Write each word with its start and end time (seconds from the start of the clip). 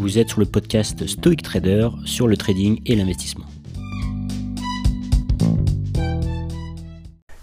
vous 0.00 0.16
êtes 0.16 0.30
sur 0.30 0.40
le 0.40 0.46
podcast 0.46 1.06
Stoic 1.06 1.42
Trader 1.42 1.90
sur 2.06 2.26
le 2.26 2.34
trading 2.38 2.80
et 2.86 2.96
l'investissement. 2.96 3.44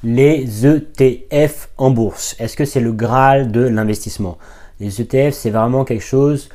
Les 0.03 0.65
ETF 0.65 1.69
en 1.77 1.91
bourse, 1.91 2.35
est-ce 2.39 2.57
que 2.57 2.65
c'est 2.65 2.79
le 2.79 2.93
Graal 2.93 3.51
de 3.51 3.61
l'investissement? 3.61 4.39
Les 4.79 4.99
ETF, 4.99 5.35
c'est 5.35 5.51
vraiment 5.51 5.85
quelque 5.85 6.03
chose 6.03 6.49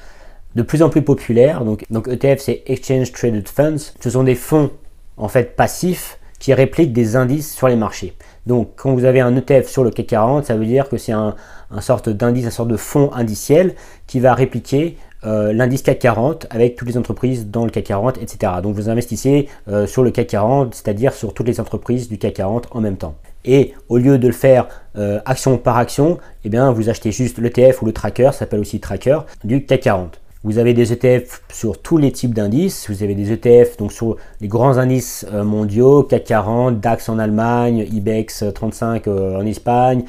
de 0.57 0.63
plus 0.63 0.83
en 0.83 0.89
plus 0.89 1.03
populaire. 1.03 1.65
Donc, 1.65 1.85
donc 1.89 2.09
ETF, 2.09 2.41
c'est 2.41 2.65
Exchange 2.67 3.13
Traded 3.13 3.49
Funds. 3.49 3.93
Ce 4.01 4.11
sont 4.11 4.25
des 4.25 4.35
fonds 4.35 4.73
en 5.17 5.29
fait 5.29 5.55
passifs 5.55 6.19
qui 6.41 6.53
répliquent 6.53 6.93
des 6.93 7.15
indices 7.15 7.55
sur 7.55 7.69
les 7.69 7.77
marchés. 7.77 8.15
Donc 8.47 8.73
quand 8.77 8.93
vous 8.95 9.05
avez 9.05 9.21
un 9.21 9.37
ETF 9.37 9.69
sur 9.69 9.85
le 9.85 9.91
CAC 9.91 10.07
40, 10.07 10.47
ça 10.47 10.57
veut 10.57 10.67
dire 10.67 10.89
que 10.89 10.97
c'est 10.97 11.13
un, 11.13 11.35
sorte 11.81 12.09
d'indice, 12.09 12.47
un 12.47 12.51
sorte 12.51 12.69
de 12.69 12.77
fonds 12.77 13.13
indiciel 13.13 13.75
qui 14.07 14.21
va 14.21 14.35
répliquer 14.35 14.97
euh, 15.25 15.53
l'indice 15.53 15.83
CAC 15.83 16.01
40 16.01 16.47
avec 16.51 16.75
toutes 16.75 16.89
les 16.89 16.99
entreprises 16.99 17.47
dans 17.47 17.65
le 17.65 17.71
CAC 17.71 17.85
40, 17.85 18.19
etc. 18.19 18.55
Donc 18.63 18.75
vous 18.75 18.89
investissez 18.89 19.49
euh, 19.69 19.87
sur 19.87 20.03
le 20.03 20.11
CAC 20.11 20.27
40, 20.29 20.75
c'est-à-dire 20.75 21.13
sur 21.13 21.33
toutes 21.35 21.47
les 21.47 21.61
entreprises 21.61 22.09
du 22.09 22.19
CAC 22.19 22.35
40 22.35 22.69
en 22.73 22.81
même 22.81 22.97
temps. 22.97 23.15
Et 23.45 23.75
au 23.89 23.99
lieu 23.99 24.19
de 24.19 24.27
le 24.27 24.33
faire 24.33 24.69
euh, 24.97 25.21
action 25.25 25.59
par 25.59 25.77
action, 25.77 26.19
eh 26.45 26.49
bien 26.49 26.73
vous 26.73 26.89
achetez 26.89 27.13
juste 27.13 27.39
l'ETF 27.39 27.83
ou 27.83 27.87
le 27.87 27.93
tracker, 27.93 28.27
ça 28.27 28.41
s'appelle 28.41 28.61
aussi 28.61 28.81
tracker, 28.81 29.19
du 29.45 29.65
CAC 29.65 29.83
40. 29.83 30.22
Vous 30.45 30.59
avez 30.59 30.75
des 30.75 30.93
ETF 30.93 31.43
sur 31.53 31.81
tous 31.81 31.99
les 31.99 32.11
types 32.11 32.35
d'indices. 32.35 32.91
Vous 32.91 33.05
avez 33.05 33.15
des 33.15 33.31
ETF 33.31 33.77
donc 33.77 33.93
sur 33.93 34.17
les 34.41 34.49
grands 34.49 34.77
indices 34.77 35.25
euh, 35.33 35.45
mondiaux, 35.45 36.03
CAC 36.03 36.25
40, 36.25 36.81
DAX 36.81 37.09
en 37.09 37.21
Allemagne, 37.21 37.87
IBEX 37.93 38.47
35 38.53 39.07
euh, 39.07 39.39
en 39.41 39.47
Espagne, 39.47 40.03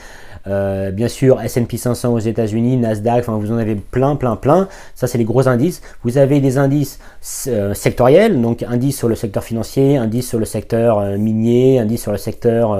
euh, 0.47 0.89
bien 0.89 1.07
sûr 1.07 1.39
S&P 1.39 1.77
500 1.77 2.13
aux 2.13 2.19
États-Unis, 2.19 2.77
Nasdaq. 2.77 3.19
Enfin, 3.19 3.37
vous 3.37 3.51
en 3.51 3.57
avez 3.57 3.75
plein, 3.75 4.15
plein, 4.15 4.35
plein. 4.35 4.67
Ça, 4.95 5.05
c'est 5.05 5.19
les 5.19 5.23
gros 5.23 5.47
indices. 5.47 5.83
Vous 6.03 6.17
avez 6.17 6.41
des 6.41 6.57
indices 6.57 6.97
sectoriels, 7.21 8.41
donc 8.41 8.63
indices 8.63 8.97
sur 8.97 9.09
le 9.09 9.15
secteur 9.15 9.43
financier, 9.43 9.97
indices 9.97 10.29
sur 10.29 10.39
le 10.39 10.45
secteur 10.45 11.15
minier, 11.19 11.77
indices 11.77 12.01
sur 12.01 12.11
le 12.11 12.17
secteur 12.17 12.75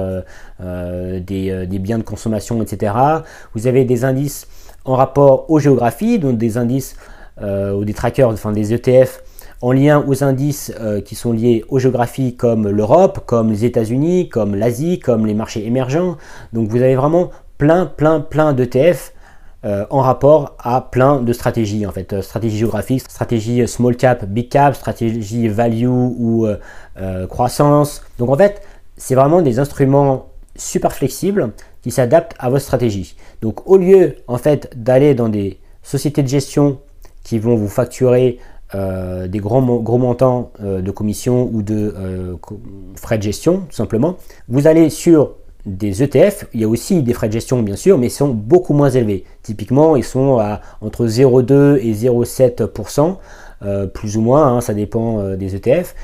des, 0.60 1.78
biens 1.78 1.98
de 1.98 2.02
consommation, 2.02 2.60
etc. 2.62 2.94
Vous 3.54 3.68
avez 3.68 3.84
des 3.84 4.04
indices 4.04 4.48
en 4.84 4.96
rapport 4.96 5.48
aux 5.50 5.60
géographies, 5.60 6.18
donc 6.18 6.36
des 6.36 6.58
indices 6.58 6.96
euh, 6.96 7.12
ou 7.40 7.84
des 7.84 7.94
trackers, 7.94 8.28
enfin 8.28 8.52
des 8.52 8.72
ETF 8.72 9.22
en 9.64 9.72
lien 9.72 10.04
aux 10.06 10.22
indices 10.22 10.74
euh, 10.78 11.00
qui 11.00 11.14
sont 11.14 11.32
liés 11.32 11.64
aux 11.70 11.78
géographies 11.78 12.36
comme 12.36 12.68
l'Europe, 12.68 13.20
comme 13.24 13.50
les 13.50 13.64
États-Unis, 13.64 14.28
comme 14.28 14.54
l'Asie, 14.54 14.98
comme 14.98 15.24
les 15.24 15.32
marchés 15.32 15.66
émergents. 15.66 16.18
Donc 16.52 16.68
vous 16.68 16.82
avez 16.82 16.96
vraiment 16.96 17.30
plein, 17.56 17.86
plein, 17.86 18.20
plein 18.20 18.52
d'ETF 18.52 19.14
euh, 19.64 19.86
en 19.88 20.00
rapport 20.00 20.54
à 20.58 20.82
plein 20.82 21.22
de 21.22 21.32
stratégies 21.32 21.86
en 21.86 21.92
fait, 21.92 22.20
stratégie 22.20 22.58
géographique, 22.58 23.04
stratégie 23.08 23.66
small 23.66 23.96
cap, 23.96 24.26
big 24.26 24.50
cap, 24.50 24.74
stratégie 24.74 25.48
value 25.48 25.86
ou 25.88 26.46
croissance. 27.30 28.02
Donc 28.18 28.28
en 28.28 28.36
fait, 28.36 28.60
c'est 28.98 29.14
vraiment 29.14 29.40
des 29.40 29.58
instruments 29.58 30.26
super 30.56 30.92
flexibles 30.92 31.52
qui 31.80 31.90
s'adaptent 31.90 32.34
à 32.38 32.50
votre 32.50 32.62
stratégie. 32.62 33.16
Donc 33.40 33.66
au 33.66 33.78
lieu 33.78 34.16
en 34.28 34.36
fait 34.36 34.70
d'aller 34.76 35.14
dans 35.14 35.30
des 35.30 35.58
sociétés 35.82 36.22
de 36.22 36.28
gestion 36.28 36.80
qui 37.24 37.38
vont 37.38 37.56
vous 37.56 37.68
facturer 37.68 38.38
euh, 38.74 39.28
des 39.28 39.38
gros, 39.38 39.60
montants 39.60 40.50
euh, 40.62 40.80
de 40.80 40.90
commission 40.90 41.48
ou 41.52 41.62
de 41.62 41.94
euh, 41.96 42.34
frais 42.96 43.18
de 43.18 43.22
gestion, 43.22 43.62
tout 43.68 43.76
simplement. 43.76 44.16
Vous 44.48 44.66
allez 44.66 44.90
sur 44.90 45.32
des 45.64 46.02
ETF, 46.02 46.46
il 46.54 46.60
y 46.60 46.64
a 46.64 46.68
aussi 46.68 47.02
des 47.02 47.12
frais 47.12 47.28
de 47.28 47.32
gestion 47.32 47.62
bien 47.62 47.76
sûr, 47.76 47.98
mais 47.98 48.08
ils 48.08 48.10
sont 48.10 48.28
beaucoup 48.28 48.74
moins 48.74 48.90
élevés. 48.90 49.24
Typiquement, 49.42 49.96
ils 49.96 50.04
sont 50.04 50.38
à 50.38 50.60
entre 50.80 51.06
0,2 51.06 51.78
et 51.78 51.92
0,7%, 51.92 53.16
plus 53.94 54.16
ou 54.16 54.20
moins, 54.20 54.56
hein, 54.56 54.60
ça 54.60 54.74
dépend 54.74 55.36
des 55.36 55.56
ETF. 55.56 55.94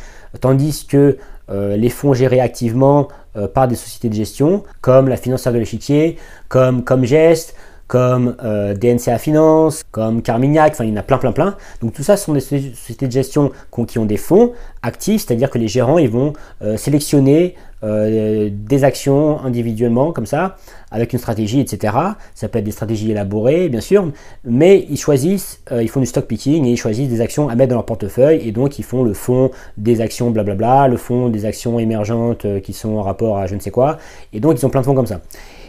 Tandis 0.41 0.87
que 0.87 1.19
les 1.50 1.91
fonds 1.91 2.15
gérés 2.15 2.41
activement 2.41 3.09
par 3.53 3.69
des 3.69 3.75
sociétés 3.75 4.09
de 4.09 4.15
gestion, 4.15 4.62
comme 4.81 5.09
la 5.09 5.19
financière 5.19 5.53
de 5.53 5.59
l'échiquier, 5.59 6.17
comme 6.49 6.83
Comgest, 6.83 7.55
comme 7.91 8.37
euh, 8.45 8.73
DNCA 8.73 9.19
Finance, 9.19 9.83
comme 9.91 10.23
Carmignac, 10.23 10.75
enfin 10.75 10.84
il 10.84 10.91
y 10.91 10.93
en 10.93 10.97
a 10.97 11.03
plein 11.03 11.19
plein 11.19 11.33
plein. 11.33 11.56
Donc 11.83 11.93
tout 11.93 12.05
ça 12.05 12.17
ce 12.17 12.27
sont 12.27 12.34
des 12.34 12.41
sociétés 12.41 13.09
de 13.09 13.12
gestion 13.12 13.51
qui 13.89 13.99
ont 13.99 14.05
des 14.05 14.17
fonds 14.17 14.53
actifs, 14.83 15.27
c'est-à-dire 15.27 15.51
que 15.51 15.59
les 15.59 15.67
gérants 15.67 15.99
ils 15.99 16.09
vont 16.09 16.33
euh, 16.62 16.77
sélectionner 16.77 17.56
euh, 17.83 18.49
des 18.53 18.84
actions 18.84 19.41
individuellement 19.41 20.12
comme 20.12 20.27
ça, 20.27 20.56
avec 20.93 21.12
une 21.12 21.19
stratégie, 21.19 21.59
etc. 21.59 21.93
Ça 22.37 22.49
peut 22.49 22.61
être 22.61 22.65
des 22.65 22.71
stratégies 22.71 23.11
élaborées 23.11 23.69
bien 23.69 23.81
sûr, 23.81 24.09
mais 24.45 24.87
ils 24.89 24.97
choisissent, 24.97 25.61
ils 25.73 25.89
font 25.89 25.99
du 25.99 26.06
stock 26.06 26.27
picking 26.27 26.67
et 26.67 26.71
ils 26.71 26.77
choisissent 26.77 27.09
des 27.09 27.21
actions 27.21 27.49
à 27.49 27.56
mettre 27.56 27.71
dans 27.71 27.77
leur 27.77 27.87
portefeuille 27.87 28.47
et 28.47 28.53
donc 28.53 28.79
ils 28.79 28.84
font 28.84 29.03
le 29.03 29.15
fonds 29.15 29.50
des 29.77 30.00
actions 30.00 30.31
blablabla, 30.31 30.87
le 30.87 30.97
fonds 30.97 31.29
des 31.29 31.45
actions 31.45 31.81
émergentes 31.81 32.47
qui 32.62 32.73
sont 32.73 32.99
en 32.99 33.03
rapport 33.03 33.39
à 33.39 33.49
je 33.49 33.56
ne 33.56 33.61
sais 33.61 33.73
quoi, 33.73 33.99
et 34.33 34.39
donc 34.39 34.61
ils 34.61 34.65
ont 34.65 34.71
plein 34.71 34.83
de 34.83 34.87
fonds 34.87 34.95
comme 34.95 35.09
ça. 35.09 35.21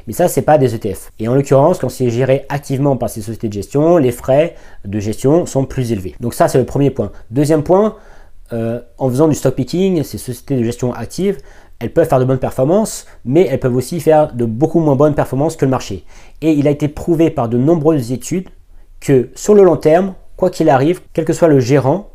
Mais 0.08 0.14
ça, 0.14 0.28
c'est 0.28 0.42
pas 0.42 0.58
des 0.58 0.76
ETF. 0.76 1.12
Et 1.20 1.28
en 1.28 1.36
l'occurrence, 1.36 1.80
quand 1.80 1.90
c'est 1.90 2.10
géré 2.10 2.46
activement 2.50 2.98
par 2.98 3.10
ces 3.10 3.22
sociétés 3.22 3.48
de 3.48 3.54
gestion, 3.54 3.98
les 3.98 4.12
frais 4.12 4.56
de 4.86 5.00
gestion 5.00 5.46
sont 5.46 5.66
plus 5.66 5.92
élevés. 5.92 6.16
Donc 6.20 6.34
ça, 6.34 6.48
c'est 6.48 6.58
le 6.58 6.66
premier 6.66 6.90
point. 6.90 7.12
Deuxième 7.30 7.64
point, 7.64 7.96
euh, 8.54 8.82
en 8.98 9.10
faisant 9.10 9.28
du 9.28 9.36
stock 9.36 9.56
picking, 9.56 10.04
ces 10.04 10.18
sociétés 10.18 10.58
de 10.58 10.64
gestion 10.64 10.94
actives, 10.94 11.38
elles 11.80 11.92
peuvent 11.92 12.08
faire 12.08 12.20
de 12.20 12.26
bonnes 12.26 12.38
performances, 12.38 13.08
mais 13.26 13.48
elles 13.48 13.60
peuvent 13.60 13.76
aussi 13.76 14.00
faire 14.00 14.34
de 14.34 14.46
beaucoup 14.46 14.80
moins 14.80 14.96
bonnes 14.96 15.16
performances 15.16 15.56
que 15.56 15.66
le 15.66 15.72
marché. 15.72 16.06
Et 16.42 16.52
il 16.52 16.68
a 16.68 16.72
été 16.72 16.88
prouvé 16.88 17.30
par 17.30 17.50
de 17.50 17.58
nombreuses 17.58 18.12
études 18.12 18.50
que 19.00 19.30
sur 19.36 19.56
le 19.56 19.64
long 19.64 19.78
terme, 19.78 20.14
quoi 20.38 20.50
qu'il 20.50 20.70
arrive, 20.70 21.02
quel 21.14 21.26
que 21.26 21.34
soit 21.34 21.48
le 21.48 21.60
gérant, 21.60 22.10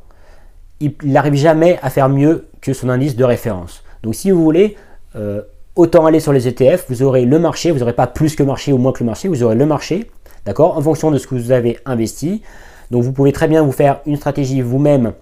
il 0.81 0.95
n'arrive 1.05 1.35
jamais 1.35 1.79
à 1.83 1.91
faire 1.91 2.09
mieux 2.09 2.47
que 2.61 2.73
son 2.73 2.89
indice 2.89 3.17
de 3.17 3.25
référence. 3.25 3.83
Donc 4.03 4.15
si 4.15 4.31
vous 4.31 4.43
voulez, 4.43 4.77
euh, 5.17 5.43
autant 5.77 6.07
aller 6.07 6.21
sur 6.21 6.33
les 6.33 6.49
ETF, 6.49 6.87
vous 6.89 7.03
aurez 7.03 7.25
le 7.25 7.39
marché, 7.39 7.71
vous 7.71 7.79
n'aurez 7.79 7.93
pas 7.93 8.07
plus 8.07 8.35
que 8.35 8.43
marché 8.43 8.73
ou 8.73 8.79
moins 8.79 8.93
que 8.93 9.01
le 9.01 9.07
marché, 9.07 9.29
vous 9.29 9.43
aurez 9.43 9.55
le 9.55 9.67
marché, 9.67 10.11
d'accord, 10.47 10.77
en 10.77 10.81
fonction 10.81 11.11
de 11.11 11.19
ce 11.19 11.27
que 11.27 11.35
vous 11.35 11.53
avez 11.53 11.79
investi. 11.85 12.43
Donc 12.91 13.03
vous 13.03 13.13
pouvez 13.13 13.33
très 13.33 13.49
bien 13.49 13.63
vous 13.63 13.73
faire 13.73 14.01
une 14.07 14.17
stratégie 14.17 14.63
vous-même 14.63 15.13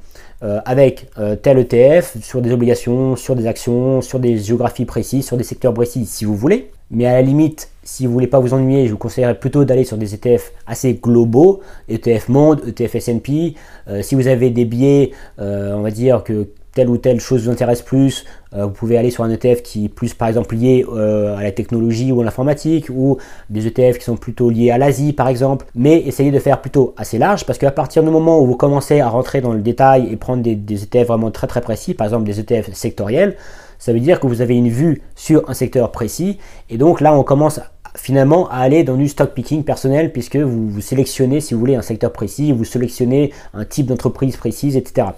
euh, 0.43 0.60
avec 0.64 1.09
euh, 1.19 1.37
tel 1.37 1.59
ETF 1.59 2.16
sur 2.22 2.41
des 2.41 2.53
obligations, 2.53 3.16
sur 3.16 3.34
des 3.34 3.47
actions, 3.47 4.00
sur 4.00 4.20
des 4.20 4.38
géographies 4.38 4.84
précises, 4.84 5.26
sur 5.26 5.37
des 5.37 5.44
secteurs 5.44 5.75
précis 5.75 6.06
si 6.06 6.25
vous 6.25 6.37
voulez. 6.37 6.70
Mais 6.91 7.06
à 7.06 7.12
la 7.12 7.22
limite, 7.22 7.70
si 7.82 8.06
vous 8.06 8.12
voulez 8.12 8.26
pas 8.26 8.38
vous 8.38 8.53
ennuyer, 8.53 8.87
je 8.87 8.93
vous 8.93 8.98
conseillerais 8.98 9.38
plutôt 9.38 9.64
d'aller 9.64 9.84
sur 9.84 9.97
des 9.97 10.14
ETF 10.14 10.53
assez 10.66 10.94
globaux, 10.94 11.60
ETF 11.88 12.28
Monde, 12.28 12.62
ETF 12.66 12.94
S&P. 12.97 13.54
Euh, 13.88 14.03
si 14.03 14.14
vous 14.14 14.28
avez 14.28 14.50
des 14.50 14.66
biais, 14.66 15.12
on 15.38 15.81
va 15.81 15.91
dire 15.91 16.22
que 16.22 16.48
telle 16.75 16.89
ou 16.91 16.99
telle 16.99 17.21
chose 17.21 17.45
vous 17.45 17.51
intéresse 17.51 17.83
plus, 17.83 18.25
euh, 18.55 18.65
vous 18.65 18.73
pouvez 18.73 18.99
aller 18.99 19.11
sur 19.11 19.25
un 19.25 19.31
ETF 19.31 19.62
qui 19.62 19.87
est 19.87 19.89
plus 19.89 20.15
par 20.15 20.29
exemple 20.29 20.55
lié 20.55 20.85
euh, 20.93 21.37
à 21.37 21.43
la 21.43 21.53
technologie 21.53 22.12
ou 22.12 22.21
à 22.21 22.25
l'informatique, 22.25 22.91
ou 22.91 23.19
des 23.51 23.67
ETF 23.67 23.99
qui 23.99 24.05
sont 24.05 24.17
plutôt 24.17 24.51
liés 24.51 24.71
à 24.71 24.79
l'Asie 24.79 25.12
par 25.12 25.29
exemple, 25.29 25.67
mais 25.75 26.01
essayez 26.01 26.31
de 26.31 26.39
faire 26.39 26.61
plutôt 26.61 26.95
assez 26.97 27.19
large, 27.19 27.47
parce 27.47 27.59
qu'à 27.59 27.71
partir 27.71 28.03
du 28.03 28.11
moment 28.11 28.41
où 28.41 28.47
vous 28.47 28.57
commencez 28.57 29.01
à 29.01 29.09
rentrer 29.09 29.41
dans 29.41 29.53
le 29.53 29.61
détail 29.61 30.09
et 30.11 30.17
prendre 30.17 30.43
des, 30.43 30.55
ETF 30.75 31.09
vraiment 31.09 31.31
très 31.31 31.47
très 31.47 31.61
précis, 31.61 31.95
par 31.95 32.07
exemple 32.07 32.25
des 32.25 32.41
ETF 32.41 32.73
sectoriels, 32.73 33.37
ça 33.79 33.93
veut 33.93 34.01
dire 34.01 34.21
que 34.21 34.27
vous 34.27 34.41
avez 34.41 34.56
une 34.56 34.69
vue 34.69 35.03
sur 35.15 35.49
un 35.49 35.55
secteur 35.55 35.91
précis, 35.93 36.39
et 36.71 36.77
donc 36.77 37.01
là 37.01 37.15
on 37.15 37.23
commence 37.23 37.61
finalement 37.97 38.49
à 38.49 38.56
aller 38.56 38.83
dans 38.83 38.97
du 38.97 39.09
stock 39.09 39.35
picking 39.35 39.62
personnel 39.62 40.12
puisque 40.12 40.37
vous 40.37 40.81
sélectionnez 40.81 41.41
si 41.41 41.55
vous 41.55 41.61
voulez 41.61 41.77
un 41.77 41.83
secteur 41.83 42.12
précis, 42.12 42.51
vous 42.51 42.65
sélectionnez 42.65 43.33
un 43.53 43.65
type 43.65 43.87
d'entreprise 43.87 44.37
précise, 44.37 44.77
etc. 44.77 45.09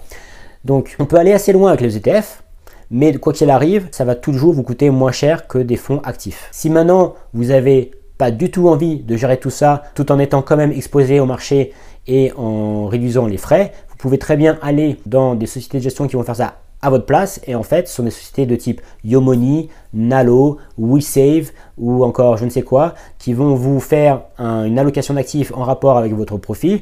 Donc 0.65 0.95
on 0.99 1.05
peut 1.05 1.17
aller 1.17 1.33
assez 1.33 1.53
loin 1.53 1.69
avec 1.69 1.81
les 1.81 1.97
ETF, 1.97 2.43
mais 2.91 3.13
quoi 3.15 3.33
qu'il 3.33 3.49
arrive, 3.49 3.87
ça 3.91 4.05
va 4.05 4.15
toujours 4.15 4.53
vous 4.53 4.63
coûter 4.63 4.89
moins 4.89 5.11
cher 5.11 5.47
que 5.47 5.57
des 5.57 5.75
fonds 5.75 5.99
actifs. 6.03 6.47
Si 6.51 6.69
maintenant 6.69 7.15
vous 7.33 7.45
n'avez 7.45 7.91
pas 8.17 8.31
du 8.31 8.49
tout 8.49 8.67
envie 8.67 8.99
de 8.99 9.15
gérer 9.15 9.37
tout 9.37 9.49
ça 9.49 9.83
tout 9.95 10.11
en 10.11 10.19
étant 10.19 10.41
quand 10.41 10.57
même 10.57 10.71
exposé 10.71 11.19
au 11.19 11.25
marché 11.25 11.73
et 12.07 12.31
en 12.37 12.87
réduisant 12.87 13.27
les 13.27 13.37
frais, 13.37 13.73
vous 13.89 13.95
pouvez 13.97 14.17
très 14.17 14.37
bien 14.37 14.57
aller 14.61 14.97
dans 15.05 15.35
des 15.35 15.45
sociétés 15.45 15.77
de 15.79 15.83
gestion 15.83 16.07
qui 16.07 16.15
vont 16.15 16.23
faire 16.23 16.35
ça 16.35 16.55
à 16.81 16.89
votre 16.89 17.05
place 17.05 17.41
et 17.47 17.55
en 17.55 17.63
fait 17.63 17.87
ce 17.87 17.95
sont 17.95 18.03
des 18.03 18.11
sociétés 18.11 18.45
de 18.45 18.55
type 18.55 18.81
Yomoni, 19.03 19.69
Nalo, 19.93 20.57
WeSave 20.77 21.51
ou 21.77 22.03
encore 22.03 22.37
je 22.37 22.45
ne 22.45 22.49
sais 22.49 22.61
quoi 22.61 22.93
qui 23.17 23.33
vont 23.33 23.55
vous 23.55 23.79
faire 23.79 24.21
une 24.39 24.77
allocation 24.77 25.15
d'actifs 25.15 25.51
en 25.55 25.63
rapport 25.63 25.97
avec 25.97 26.13
votre 26.13 26.37
profil 26.37 26.81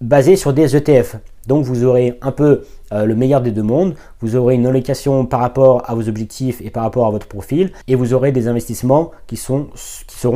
basé 0.00 0.36
sur 0.36 0.52
des 0.52 0.76
ETF. 0.76 1.16
Donc 1.46 1.64
vous 1.64 1.84
aurez 1.84 2.18
un 2.22 2.32
peu 2.32 2.64
euh, 2.92 3.04
le 3.04 3.14
meilleur 3.14 3.40
des 3.40 3.50
deux 3.50 3.62
mondes, 3.62 3.94
vous 4.20 4.36
aurez 4.36 4.54
une 4.54 4.66
allocation 4.66 5.26
par 5.26 5.40
rapport 5.40 5.88
à 5.88 5.94
vos 5.94 6.08
objectifs 6.08 6.60
et 6.60 6.70
par 6.70 6.82
rapport 6.82 7.06
à 7.06 7.10
votre 7.10 7.26
profil, 7.26 7.72
et 7.88 7.94
vous 7.94 8.14
aurez 8.14 8.32
des 8.32 8.48
investissements 8.48 9.12
qui, 9.26 9.36
seront 9.36 9.70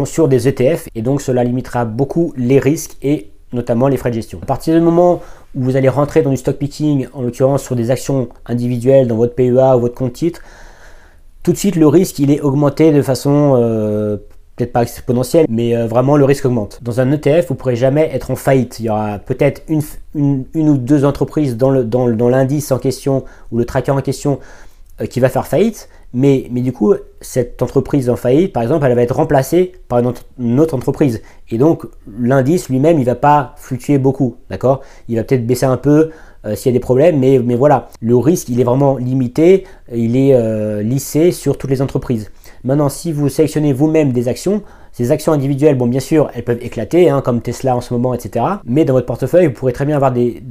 sur 0.04 0.28
des 0.28 0.48
ETF, 0.48 0.88
et 0.94 1.02
donc 1.02 1.20
cela 1.20 1.44
limitera 1.44 1.84
beaucoup 1.84 2.32
les 2.36 2.58
risques 2.58 2.96
et 3.02 3.30
notamment 3.52 3.88
les 3.88 3.96
frais 3.96 4.10
de 4.10 4.14
gestion. 4.14 4.38
À 4.42 4.46
partir 4.46 4.74
du 4.74 4.80
moment 4.80 5.20
où 5.56 5.62
vous 5.62 5.76
allez 5.76 5.88
rentrer 5.88 6.22
dans 6.22 6.30
du 6.30 6.36
stock 6.36 6.56
picking, 6.56 7.08
en 7.12 7.22
l'occurrence 7.22 7.64
sur 7.64 7.74
des 7.74 7.90
actions 7.90 8.28
individuelles 8.46 9.08
dans 9.08 9.16
votre 9.16 9.34
PEA 9.34 9.76
ou 9.76 9.80
votre 9.80 9.94
compte 9.94 10.12
titre, 10.12 10.40
tout 11.42 11.52
de 11.52 11.56
suite 11.56 11.76
le 11.76 11.88
risque 11.88 12.18
il 12.18 12.30
est 12.30 12.40
augmenté 12.40 12.92
de 12.92 13.02
façon 13.02 13.54
euh, 13.56 14.18
peut-être 14.60 14.72
pas 14.72 14.82
exponentielle, 14.82 15.46
mais 15.48 15.76
euh, 15.76 15.86
vraiment 15.86 16.16
le 16.16 16.24
risque 16.24 16.44
augmente. 16.44 16.80
Dans 16.82 17.00
un 17.00 17.10
ETF, 17.10 17.48
vous 17.48 17.54
ne 17.54 17.58
pourrez 17.58 17.76
jamais 17.76 18.10
être 18.12 18.30
en 18.30 18.36
faillite. 18.36 18.78
Il 18.80 18.86
y 18.86 18.90
aura 18.90 19.18
peut-être 19.18 19.62
une, 19.68 20.44
ou 20.54 20.76
deux 20.76 21.04
entreprises 21.04 21.56
dans 21.56 22.28
l'indice 22.28 22.72
en 22.72 22.78
question 22.78 23.24
ou 23.50 23.58
le 23.58 23.64
tracker 23.64 23.92
en 23.92 24.00
question 24.00 24.38
euh, 25.00 25.06
qui 25.06 25.20
va 25.20 25.28
faire 25.28 25.46
faillite, 25.46 25.88
mais, 26.12 26.48
du 26.50 26.72
coup, 26.72 26.94
cette 27.20 27.62
entreprise 27.62 28.10
en 28.10 28.16
faillite, 28.16 28.52
par 28.52 28.64
exemple, 28.64 28.84
elle 28.84 28.96
va 28.96 29.02
être 29.02 29.14
remplacée 29.14 29.72
par 29.88 30.00
une, 30.38 30.60
autre 30.60 30.74
entreprise. 30.74 31.22
Et 31.50 31.58
donc, 31.58 31.84
l'indice 32.18 32.68
lui-même, 32.68 32.96
il 32.96 33.02
ne 33.02 33.06
va 33.06 33.14
pas 33.14 33.54
fluctuer 33.56 33.98
beaucoup, 33.98 34.36
d'accord? 34.50 34.80
Il 35.08 35.16
va 35.16 35.24
peut-être 35.24 35.46
baisser 35.46 35.66
un 35.66 35.76
peu 35.76 36.10
euh, 36.44 36.56
s'il 36.56 36.72
y 36.72 36.74
a 36.74 36.78
des 36.78 36.80
problèmes, 36.80 37.18
mais 37.18 37.38
voilà, 37.54 37.88
le 38.00 38.16
risque, 38.16 38.48
il 38.48 38.60
est 38.60 38.64
vraiment 38.64 38.96
limité, 38.96 39.64
il 39.94 40.16
est 40.16 40.82
lissé 40.82 41.30
sur 41.30 41.56
toutes 41.56 41.70
les 41.70 41.80
entreprises. 41.80 42.30
Maintenant, 42.64 42.88
si 42.88 43.12
vous 43.12 43.28
sélectionnez 43.28 43.72
vous-même 43.72 44.12
des 44.12 44.28
actions, 44.28 44.62
ces 44.92 45.12
actions 45.12 45.32
individuelles, 45.32 45.76
bon, 45.76 45.86
bien 45.86 46.00
sûr, 46.00 46.30
elles 46.34 46.44
peuvent 46.44 46.62
éclater, 46.62 47.10
hein, 47.10 47.22
comme 47.22 47.40
Tesla 47.40 47.76
en 47.76 47.80
ce 47.80 47.94
moment, 47.94 48.14
etc. 48.14 48.44
Mais 48.64 48.84
dans 48.84 48.94
votre 48.94 49.06
portefeuille, 49.06 49.46
vous 49.46 49.52
pourrez 49.52 49.72
très 49.72 49.86
bien 49.86 49.96
avoir 49.96 50.12
des, 50.12 50.42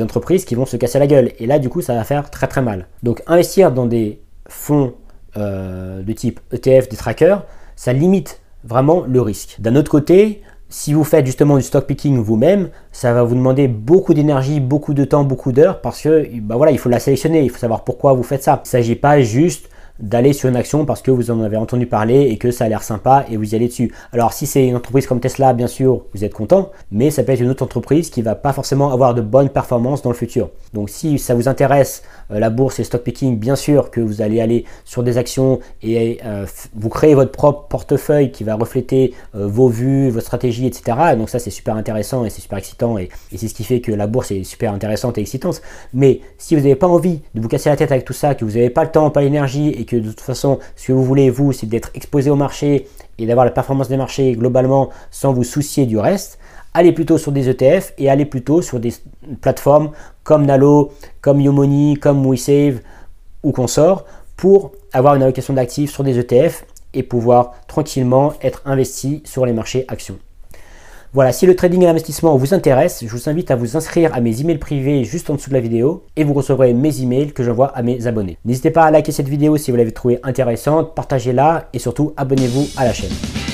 entreprises 0.00 0.44
qui 0.44 0.54
vont 0.56 0.66
se 0.66 0.76
casser 0.76 0.98
la 0.98 1.06
gueule. 1.06 1.32
Et 1.38 1.46
là, 1.46 1.58
du 1.58 1.68
coup, 1.68 1.80
ça 1.80 1.94
va 1.94 2.04
faire 2.04 2.28
très 2.30 2.48
très 2.48 2.62
mal. 2.62 2.88
Donc, 3.02 3.22
investir 3.26 3.70
dans 3.70 3.86
des 3.86 4.20
fonds 4.48 4.94
euh, 5.36 6.02
de 6.02 6.12
type 6.12 6.40
ETF, 6.52 6.88
des 6.88 6.96
trackers, 6.96 7.44
ça 7.76 7.92
limite 7.92 8.40
vraiment 8.64 9.04
le 9.06 9.20
risque. 9.20 9.56
D'un 9.60 9.76
autre 9.76 9.90
côté, 9.90 10.42
si 10.68 10.92
vous 10.92 11.04
faites 11.04 11.24
justement 11.24 11.56
du 11.56 11.62
stock 11.62 11.86
picking 11.86 12.18
vous-même, 12.18 12.70
ça 12.90 13.12
va 13.12 13.22
vous 13.22 13.34
demander 13.34 13.68
beaucoup 13.68 14.14
d'énergie, 14.14 14.58
beaucoup 14.58 14.94
de 14.94 15.04
temps, 15.04 15.22
beaucoup 15.22 15.52
d'heures 15.52 15.80
parce 15.80 16.02
que 16.02 16.26
bah 16.40 16.56
voilà, 16.56 16.72
il 16.72 16.78
faut 16.78 16.88
la 16.88 16.98
sélectionner, 16.98 17.42
il 17.42 17.50
faut 17.50 17.58
savoir 17.58 17.84
pourquoi 17.84 18.14
vous 18.14 18.24
faites 18.24 18.42
ça. 18.42 18.60
Il 18.64 18.66
ne 18.66 18.70
s'agit 18.70 18.96
pas 18.96 19.20
juste 19.20 19.68
d'aller 20.00 20.32
sur 20.32 20.48
une 20.48 20.56
action 20.56 20.84
parce 20.84 21.02
que 21.02 21.10
vous 21.10 21.30
en 21.30 21.40
avez 21.42 21.56
entendu 21.56 21.86
parler 21.86 22.22
et 22.22 22.38
que 22.38 22.50
ça 22.50 22.64
a 22.64 22.68
l'air 22.68 22.82
sympa 22.82 23.24
et 23.30 23.36
vous 23.36 23.52
y 23.52 23.56
allez 23.56 23.68
dessus. 23.68 23.92
Alors 24.12 24.32
si 24.32 24.46
c'est 24.46 24.66
une 24.66 24.76
entreprise 24.76 25.06
comme 25.06 25.20
Tesla, 25.20 25.52
bien 25.52 25.66
sûr, 25.66 26.02
vous 26.14 26.24
êtes 26.24 26.34
content, 26.34 26.70
mais 26.90 27.10
ça 27.10 27.22
peut 27.22 27.32
être 27.32 27.40
une 27.40 27.50
autre 27.50 27.62
entreprise 27.62 28.10
qui 28.10 28.22
va 28.22 28.34
pas 28.34 28.52
forcément 28.52 28.92
avoir 28.92 29.14
de 29.14 29.22
bonnes 29.22 29.48
performances 29.48 30.02
dans 30.02 30.10
le 30.10 30.16
futur. 30.16 30.50
Donc 30.74 30.90
si 30.90 31.18
ça 31.18 31.34
vous 31.34 31.48
intéresse 31.48 32.02
euh, 32.30 32.38
la 32.38 32.50
bourse 32.50 32.78
et 32.80 32.84
stock 32.84 33.02
picking, 33.02 33.38
bien 33.38 33.56
sûr 33.56 33.90
que 33.90 34.00
vous 34.00 34.22
allez 34.22 34.40
aller 34.40 34.64
sur 34.84 35.02
des 35.02 35.18
actions 35.18 35.60
et 35.82 36.18
euh, 36.24 36.46
vous 36.74 36.88
créez 36.88 37.14
votre 37.14 37.32
propre 37.32 37.68
portefeuille 37.68 38.30
qui 38.30 38.44
va 38.44 38.54
refléter 38.54 39.14
euh, 39.34 39.46
vos 39.46 39.68
vues, 39.68 40.10
votre 40.10 40.26
stratégie, 40.26 40.66
etc. 40.66 41.16
donc 41.16 41.30
ça 41.30 41.38
c'est 41.38 41.50
super 41.50 41.76
intéressant 41.76 42.24
et 42.24 42.30
c'est 42.30 42.42
super 42.42 42.58
excitant 42.58 42.98
et, 42.98 43.08
et 43.32 43.38
c'est 43.38 43.48
ce 43.48 43.54
qui 43.54 43.64
fait 43.64 43.80
que 43.80 43.92
la 43.92 44.06
bourse 44.06 44.30
est 44.30 44.44
super 44.44 44.72
intéressante 44.72 45.18
et 45.18 45.20
excitante. 45.22 45.62
Mais 45.94 46.20
si 46.38 46.54
vous 46.54 46.60
n'avez 46.60 46.76
pas 46.76 46.88
envie 46.88 47.20
de 47.34 47.40
vous 47.40 47.48
casser 47.48 47.70
la 47.70 47.76
tête 47.76 47.92
avec 47.92 48.04
tout 48.04 48.12
ça, 48.12 48.34
que 48.34 48.44
vous 48.44 48.52
n'avez 48.52 48.70
pas 48.70 48.84
le 48.84 48.90
temps, 48.90 49.10
pas 49.10 49.22
l'énergie 49.22 49.68
et 49.68 49.85
que 49.86 49.96
de 49.96 50.08
toute 50.10 50.20
façon, 50.20 50.58
ce 50.76 50.88
que 50.88 50.92
vous 50.92 51.04
voulez, 51.04 51.30
vous, 51.30 51.52
c'est 51.52 51.66
d'être 51.66 51.90
exposé 51.94 52.30
au 52.30 52.36
marché 52.36 52.88
et 53.18 53.26
d'avoir 53.26 53.46
la 53.46 53.52
performance 53.52 53.88
des 53.88 53.96
marchés 53.96 54.32
globalement 54.32 54.90
sans 55.10 55.32
vous 55.32 55.44
soucier 55.44 55.86
du 55.86 55.98
reste, 55.98 56.38
allez 56.74 56.92
plutôt 56.92 57.16
sur 57.16 57.32
des 57.32 57.48
ETF 57.48 57.94
et 57.96 58.10
allez 58.10 58.26
plutôt 58.26 58.60
sur 58.60 58.80
des 58.80 58.92
plateformes 59.40 59.92
comme 60.24 60.44
Nalo, 60.44 60.92
comme 61.22 61.40
Yomoney, 61.40 61.96
comme 61.96 62.26
WeSave 62.28 62.80
ou 63.42 63.52
consort 63.52 64.04
pour 64.36 64.72
avoir 64.92 65.14
une 65.14 65.22
allocation 65.22 65.54
d'actifs 65.54 65.92
sur 65.92 66.04
des 66.04 66.18
ETF 66.18 66.64
et 66.92 67.02
pouvoir 67.02 67.52
tranquillement 67.66 68.34
être 68.42 68.62
investi 68.64 69.22
sur 69.24 69.46
les 69.46 69.52
marchés 69.52 69.84
actions. 69.88 70.18
Voilà, 71.12 71.32
si 71.32 71.46
le 71.46 71.56
trading 71.56 71.82
et 71.82 71.86
l'investissement 71.86 72.36
vous 72.36 72.54
intéresse, 72.54 73.04
je 73.06 73.10
vous 73.10 73.28
invite 73.28 73.50
à 73.50 73.56
vous 73.56 73.76
inscrire 73.76 74.14
à 74.14 74.20
mes 74.20 74.40
emails 74.40 74.58
privés 74.58 75.04
juste 75.04 75.30
en 75.30 75.34
dessous 75.34 75.50
de 75.50 75.54
la 75.54 75.60
vidéo 75.60 76.04
et 76.16 76.24
vous 76.24 76.34
recevrez 76.34 76.74
mes 76.74 77.00
emails 77.00 77.32
que 77.32 77.42
j'envoie 77.42 77.68
à 77.68 77.82
mes 77.82 78.06
abonnés. 78.06 78.38
N'hésitez 78.44 78.70
pas 78.70 78.84
à 78.84 78.90
liker 78.90 79.12
cette 79.12 79.28
vidéo 79.28 79.56
si 79.56 79.70
vous 79.70 79.76
l'avez 79.76 79.92
trouvée 79.92 80.18
intéressante, 80.22 80.94
partagez-la 80.94 81.68
et 81.72 81.78
surtout 81.78 82.12
abonnez-vous 82.16 82.68
à 82.76 82.84
la 82.84 82.92
chaîne. 82.92 83.45